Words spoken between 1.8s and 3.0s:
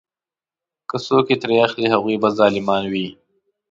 هغوی به ظالمان